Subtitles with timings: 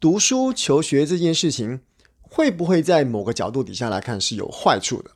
[0.00, 1.80] 读书求学这件事情，
[2.20, 5.12] 会不会在某个角度底下来看是有坏处的？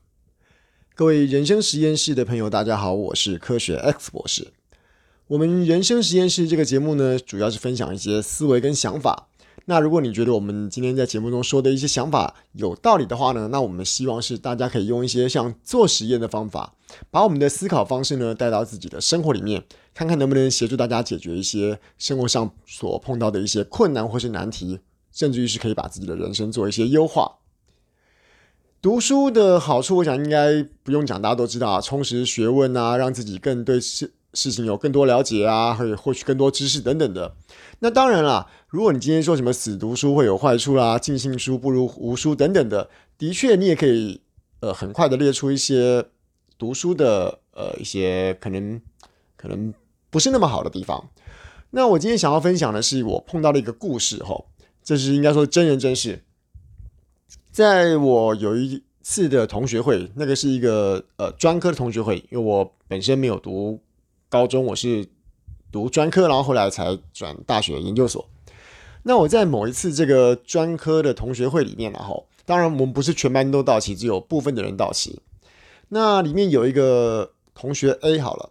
[0.95, 4.53] 各位人生实验室的朋友，大家好，我是科学 X 博士。
[5.27, 9.28] 我们人生实验室这个节目呢，主要是分享一些思维跟想法。
[9.71, 16.73] 那如果你觉得我们今天在节目中说的一些想法有道理的话呢，那我们希望是大家可以用一些像做实验的方法，
[17.11, 19.63] 把我们的思考方式呢带到自己的生活里面，
[19.93, 24.81] 看看能不能协助大家解决一些生活上所碰到的一些困难或是难题，
[25.13, 27.37] 甚至于是可以把自己的人生做一些优化。
[28.81, 37.35] 读书的好处，我想应该不用讲，大家都知道啊，充实学问啊，让自己更对事事情有更多了解啊，会获取更多知识等等的。
[37.81, 44.21] 那当然啦，如果你今天说什么死读书会有坏处啦，尽信书不如无书等等的，的确你也可以
[44.61, 46.05] 呃很快的列出一些
[46.59, 48.81] 读书的呃一些可能
[49.37, 49.73] 可能
[50.11, 51.09] 不是那么好的地方。
[51.71, 54.45] 那我今天想要分享的是我碰到的一个故事哈，
[54.83, 56.25] 这是应该说真人真事。
[57.51, 63.81] 在我有一次的同学会，那个是一个呃专科的同学会，因为我本身没有读
[64.29, 65.07] 高中，我是
[65.73, 68.29] 读专科，然后后来才转大学研究所。
[69.05, 75.21] 那我在某一次这个专科的同学会里面，然后当然我们不是全班都到齐，只有部分的人到齐。
[75.89, 78.51] 那里面有一个同学 A 好了。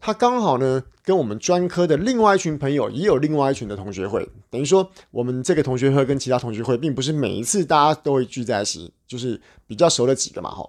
[0.00, 10.68] 他刚好呢，跟我们专科的另外一群朋友也有另外一群的同学会，等于说我们这个同学会跟其他同学会，并不是每一次大家都会聚在一起，就是比较熟的几个嘛，哈。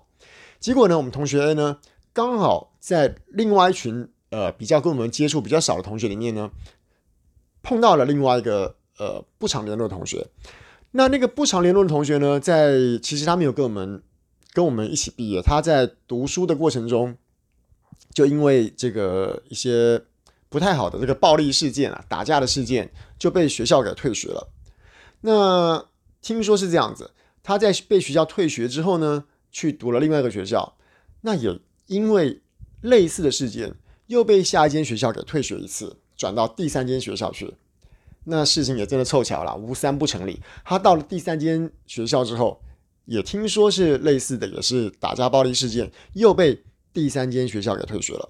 [0.62, 1.80] 结果呢，我们同学 A 呢，
[2.14, 6.52] 刚好在另外一群呃比较跟我们接触比较少的同学里面呢，
[7.62, 10.28] 碰到了另外一个呃不常联络的同学。
[10.92, 14.02] 那那个不常联络的同学呢，在其实他没有跟我们
[14.54, 17.18] 跟我们一起毕业，他在读书的过程中。
[18.14, 20.02] 就因为这个一些
[20.48, 24.48] 不太好的这个暴力事件啊，打架的事件，就被学校给退学了。
[25.20, 25.86] 那
[26.22, 27.12] 听说是这样子，
[27.44, 30.78] 他在被学校退学之后呢，去读了另外一个学校，
[31.22, 32.42] 那也因为
[32.80, 33.76] 类似的事件，
[34.08, 37.54] 又被下一间学校给退学一次，转到第三间学校去。
[38.26, 40.42] 那事情也真的凑巧了，无三不成理。
[40.64, 42.62] 他到了第三间学校之后，
[43.06, 46.64] 也听说是类似的，也是打架暴力事件，又被。
[46.96, 48.30] 第三间学校给退学了。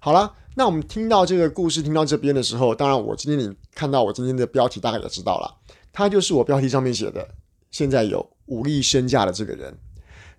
[0.00, 5.56] 好了，那我们听到这个故事，听到这边的时候，当然我今天你看到我今天的标题，大概也知道了，
[5.92, 7.28] 他就是我标题上面写的，
[7.70, 9.72] 现在有五亿身价的这个人。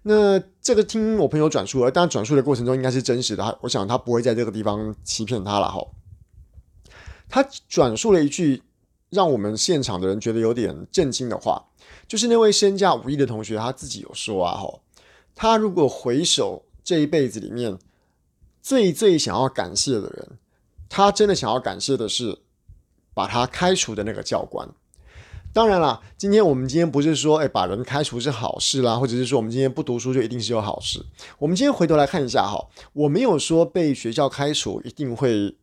[0.04, 5.86] 那这个听我朋友转述了，当然转述的过程中应该是真实的，我想他不会在这个地方欺骗他了哈。
[7.28, 8.62] 他转述了一句
[9.10, 11.66] 让我们现场的人觉得有点震惊的话，
[12.08, 14.80] 就是那位身价五亿的同学他自己有说啊哈，
[15.34, 16.64] 他如果回首。
[16.86, 17.80] 这一辈子里面，
[18.62, 20.32] 最最想要感谢的人，
[20.90, 22.40] 他真的想要感谢的是
[23.14, 24.68] 把他开除的那个教官。
[25.54, 31.06] 当然啦，今天我们今天不是说，哎，把人开除是好事啦，或者是说我们今天不读书就一定是有好事。
[31.38, 35.56] 我们今天回头来看一下哈，我没有说被学校开除一定会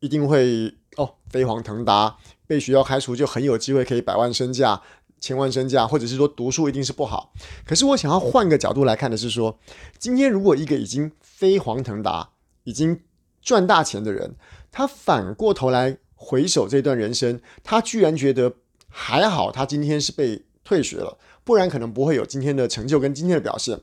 [0.00, 4.82] 一定会哦飞黄腾达，被学校开除就很有机会可以百万身价。
[5.20, 7.32] 千万身价，或者是说读书一定是不好。
[7.64, 9.58] 可是我想要换个角度来看的是说，
[9.98, 12.28] 今天如果一个已经飞黄腾达、
[12.64, 13.00] 已经
[13.40, 14.36] 赚大钱的人，
[14.70, 18.56] 他反过头来回首这段人生，他居然觉得
[18.96, 23.80] 还好，他今天是被退学了，不然可能不会有今天的成就跟今天的表现。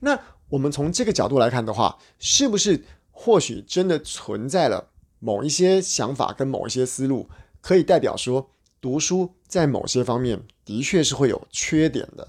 [0.00, 4.88] 那我们从这个角度来看的话，是不是或许真的存在了
[5.18, 7.28] 某一些想法跟某一些思路，
[7.60, 12.26] 可以代表说，读书在某些方面的确是会有缺点的。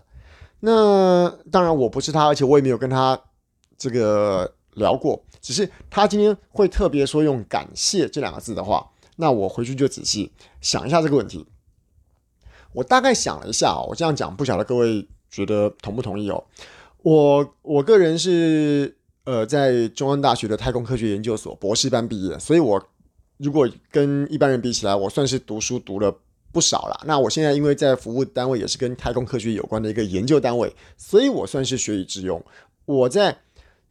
[0.60, 3.18] 那当然我不是他，而且我也没有跟他
[3.78, 5.24] 这个聊过。
[5.42, 11.46] 只是他今天会特别说用“感谢”这两个字的话，那我回去就仔细想一下这个问题。
[12.76, 16.44] 我大概想了一下，我这样讲不晓得各位觉得同不同意哦。
[17.02, 22.86] 我我个人是呃在中央大学的太空科学研究所博士班毕业，所以我
[23.38, 26.16] 如果跟一般人比起来，我算是读书读了。
[26.52, 26.98] 不少了。
[27.06, 32.42] 那我现在因为在服务单位也是跟太空科学有关的一个研究单位，所以我算是学以致用。
[32.86, 33.38] 我在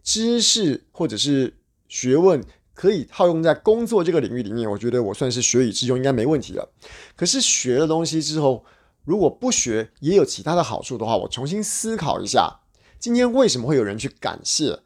[0.03, 1.53] 知识或者是
[1.89, 2.43] 学问
[2.75, 6.69] 可以套用在工作这个领域里面，我觉得我算是学以致用，应该没问题了。
[7.17, 8.65] 可是学了东西之后，
[9.05, 12.61] 如果不学也有其他的好处的话，我重新思考一下，
[12.99, 14.81] 今天为什么会有人去感谢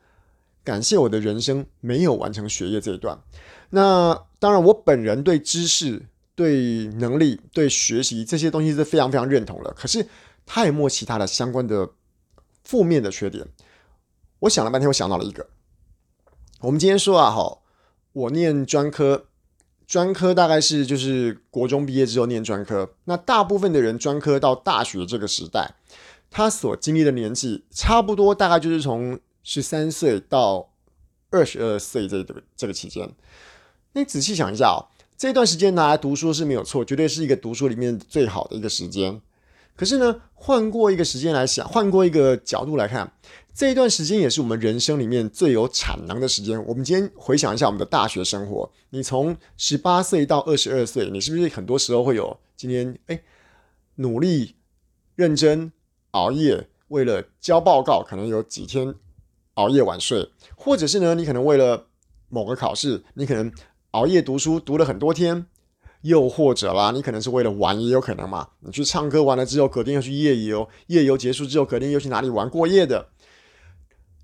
[0.62, 3.18] 感谢我的人生没有完成学业这一段？
[3.70, 6.06] 那当然，我本人对知识。
[6.38, 9.72] 对能力、对学习这些东西是非常非常认同的。
[9.72, 10.06] 可是
[10.46, 11.90] 他有没其他的相关的
[12.62, 13.44] 负面的缺点？
[14.38, 15.44] 我想了半天，我想到了一个。
[16.60, 17.57] 我们今天说啊，哈，
[18.18, 19.26] 我念专科
[19.86, 25.76] 专科大概是就是国中毕业之后念专科，那大部分的人专科到大学这个时代，
[26.28, 30.70] 他所经历的年纪差不多大概就是从十三岁到
[31.30, 33.08] 二十二岁这个这个期间。
[33.92, 39.20] 你仔细想一下哦，这段时间拿来读书是没有错，绝对是一个读书里面最好的一个时间。
[39.76, 43.12] 可是呢，换过一个时间来想，换过一个角度来看。
[43.58, 46.64] 这一段时间也是我们人生里面最有产能的时间。
[46.64, 53.20] 我们今天回想一下我们的大学生活，你从十八岁到二十二岁，你是不是很多时候会有今天哎
[53.96, 54.54] 努力、
[55.16, 55.72] 认真、
[56.12, 58.94] 熬夜，为了交报告，可能有几天
[59.54, 61.88] 熬夜晚睡，或者是呢，你可能为了
[62.28, 63.52] 某个考试，你可能
[63.90, 65.46] 熬夜读书读了很多天，
[66.02, 73.08] 又或者啦，你可能是为了玩，也有可能嘛，你去唱歌完了之后，隔天又去夜游，夜游结束之后，隔天又去哪里玩过夜的。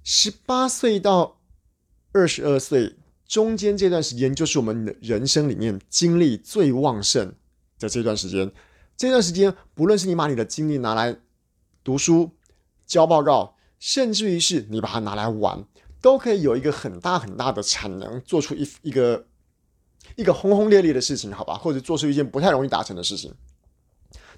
[0.04, 1.40] 十八岁到
[2.12, 2.96] 二十二岁
[3.26, 7.34] 中间这段时间，就是我们的人生里面精力最旺盛
[7.78, 8.52] 的这段时间。
[8.98, 11.16] 这段时间，不论是你把你的精力拿来
[11.82, 12.30] 读书、
[12.86, 15.64] 交报告，甚至于是你把它拿来玩，
[16.02, 19.26] 都可以有一个很大很大的产能，做出一一个
[20.16, 21.54] 一个轰轰烈烈的事情，好吧？
[21.56, 23.34] 或者做出一件不太容易达成的事情。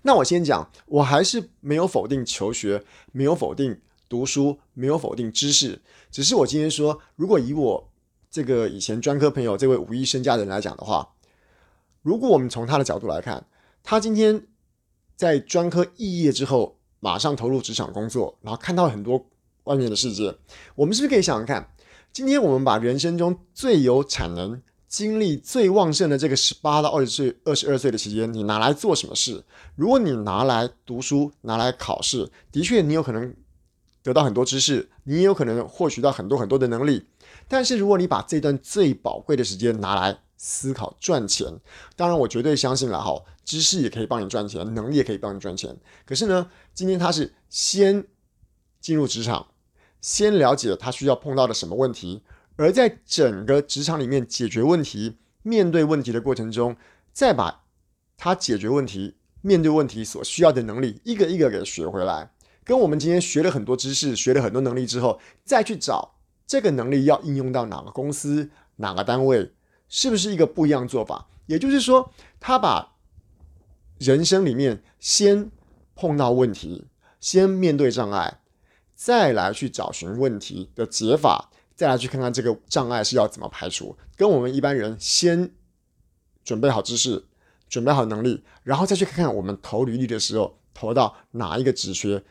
[0.03, 3.81] 那我先讲，我还是没有否定求学，没有否定。
[4.09, 5.81] 读书没有否定知识，
[6.11, 7.91] 只是我今天说，如果以我
[8.31, 11.09] 这个以前专科朋友这位五亿身家人来讲的话，
[12.03, 13.47] 如果我们从他的角度来看，
[13.83, 14.47] 他今天
[15.17, 19.27] 在专科肄业之后，马上投入职场工作，然后看到很多
[19.65, 20.35] 外面的世界，
[20.75, 21.73] 我们是不是可以想想看，
[22.13, 29.43] 今天我们把人生中最有产能、精力最旺盛的这个十八到二十岁、二十二岁的期间，你拿来做什么事？
[29.75, 33.35] 如果你拿来读书、拿来考试，的确你有可能。
[34.07, 37.07] 得到很多知识，你也有可能获取到很多很多的能力。
[37.49, 41.53] 但是，如果你把这段最宝贵的时间拿来思考赚钱，
[41.97, 45.77] 当然我绝对相信了哈，知识也可以帮你赚钱，能力也可以帮你赚钱。
[46.05, 48.07] 可是呢，今天他是先
[48.81, 49.49] 进入职场，
[50.01, 52.23] 先了解他需要碰到的什么问题，
[52.55, 56.77] 而在整个职场里面解决问题、面对问题的过程中，
[57.13, 57.65] 再把
[58.17, 62.31] 他解决问题、面对问题所需要的能力一个一个给学回来。
[62.67, 66.17] 跟我们今天学了很多知识，学了很多能力之后，再去找
[66.49, 69.53] 这个能力要应用到哪个公司、哪个单位，
[69.89, 71.29] 是不是一个不一样做法？
[71.47, 72.97] 也就是说，他把
[73.99, 75.49] 人生里面先
[75.95, 76.89] 碰到问题，
[77.21, 78.41] 先面对障碍，
[78.97, 83.97] 再来去找寻问题的解法，再来去看看这个障碍是要怎么排除。
[84.17, 85.53] 跟我们一般人先
[86.43, 87.27] 准备好知识，
[87.69, 92.25] 准备好能力，然后再去看看我们投履历的时候投到哪一个职缺。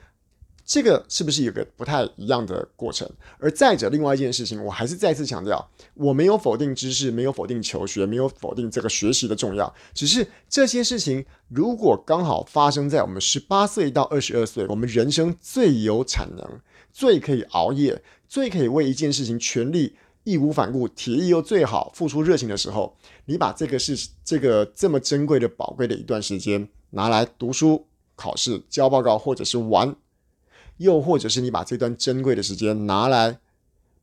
[0.66, 3.08] 这个是不是有个不太一样的过程？
[3.38, 9.72] 而再者，另外一件事情，我还是再次强调，我没有否定知识，没有否定求学，没有否定这个学习的重要。
[9.94, 16.60] 只是这些事情，如果刚好发生在我们十八岁到二十二岁，我们人生最有产能、
[16.92, 27.86] 最可以熬夜、最可以为一件事情全力义无反顾、体力又最好、付出热情的时候，你把这个是这个这么珍贵的宝贵的一段时间拿来读书、
[28.16, 29.96] 考试、交报告，或者是玩。
[30.78, 33.40] 又或者是你把这段珍贵的时间拿来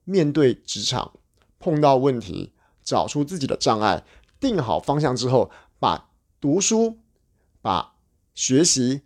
[0.04, 1.12] 面对职场，
[1.58, 2.52] 碰到问题，
[2.82, 4.04] 找出自己的障碍，
[4.40, 6.08] 定好方向之后，把
[6.40, 6.98] 读书、
[7.60, 7.94] 把
[8.34, 9.02] 学习、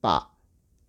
[0.00, 0.32] 把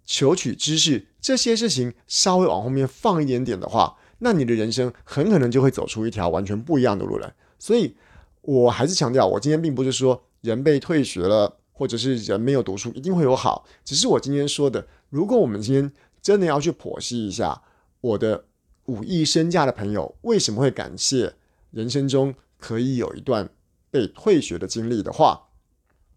[0.05, 7.33] 求取知识这些事情稍微往后面放一点点的话，那你的人生很可能就会走出一条完全不一样的路来。
[7.57, 7.95] 所以，
[8.41, 15.91] 我还是强调，我今天并不是说人被退学了，或者是人没有读书一定会有好，只是我今天说的，如果我们今天。
[16.27, 17.61] 真的要去剖析一下
[18.01, 18.43] 我的
[18.87, 21.35] 五亿身价的朋友为什么会感谢
[21.71, 23.49] 人生中可以有一段
[23.89, 25.47] 被退学的经历的话，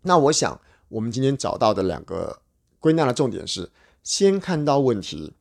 [0.03, 2.43] 那我想我们今天找到的两个
[2.81, 3.71] 归纳的重点是：
[4.03, 5.35] 先看到问题，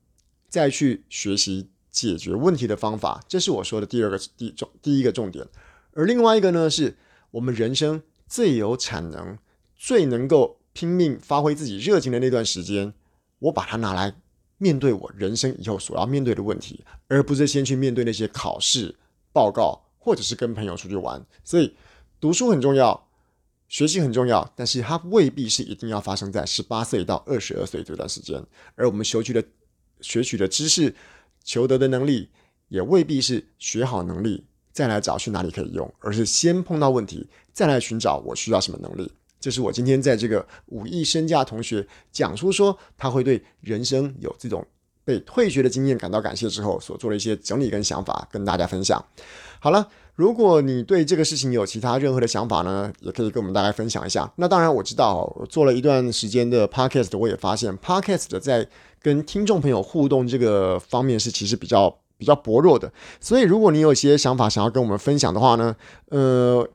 [0.47, 5.47] 再去学习解决问题的方法，这是我说的第二个第重第一个重点。
[5.93, 6.95] 而另外一个呢，是
[7.31, 9.39] 我们人生最有产能、
[9.75, 12.93] 最能够拼命发挥自己热情的那段时间，
[13.39, 14.17] 我把它拿来。
[14.59, 18.93] 面对我人生以后所要面对的问题，而不是先去面对那些考试
[19.33, 21.25] 报告，或者是跟朋友出去玩。
[21.43, 21.73] 所以，
[22.19, 23.07] 读书很重要，
[23.67, 28.39] 学习很重要，但是它未必是一定要发生在十八岁到二十二岁这段时间。
[28.75, 29.43] 而我们学取的、
[30.01, 30.93] 学取的知识、
[31.43, 32.29] 求得的能力，
[32.67, 39.11] 也未必是学好能力再来找去哪里可以用，而是先碰到问题，再来寻找我需要什么能力。
[39.39, 44.65] 就是我今天在这个五亿身价同学讲出说他会对人生有这种
[45.05, 49.03] 被退学的经验感到感谢之后所做的一些整理跟想法跟大家分享。
[49.59, 54.31] 好了，如果你对这个事情有其他任何的想法呢，也可以跟我们大家分享一下。
[54.35, 58.67] 那当然，我知道我做了一段时间的 podcast，我也发现 podcast 在
[59.01, 62.91] 跟听众朋友互动这个方面是其实比较比较薄弱的。
[63.19, 65.75] 所以，如果你有一些想法想要跟我们分享的话呢，
[66.09, 66.65] 呃，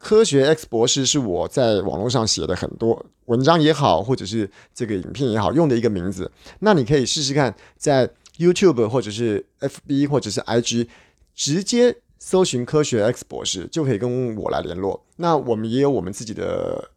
[0.00, 6.28] 科学 X 博士是我在网络上写的很多文章也好，或者是这个影片也好用的一个名字。
[6.58, 10.88] 那你可以试试看，在 YouTube 或者是 FB 或者是 IG
[11.36, 11.98] 直接。
[12.22, 15.02] 搜寻科学 X 博士就可以跟我来联络。
[15.16, 16.90] 那我们也有我们自己的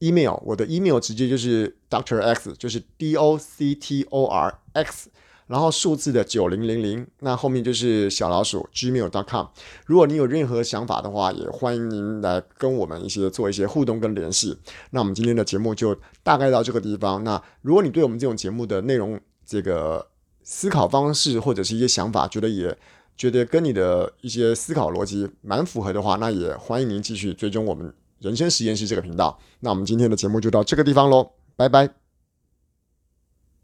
[0.00, 5.08] email，我的 email 直接就是 Doctor X，就是 D O C T O R X，
[5.46, 9.46] 然后数字的九零零零，那后面就是小老鼠 gmail.com。
[9.86, 14.58] 如果你有任何想法的话，也欢迎您来跟我们一些做一些互动跟联系。
[14.90, 17.22] 那我们今天的节目就大概到这个地方。
[17.22, 20.04] 那如果你对我们这种节目的内容、这个
[20.42, 22.76] 思考方式或者是一些想法，觉得也
[23.16, 29.38] 觉得跟你的一些思考逻辑蛮符合的话，那也欢迎您继续追踪我们人生实验室这个频道。
[29.60, 32.05] 那我们今天的节目就到这个地方喽，拜拜。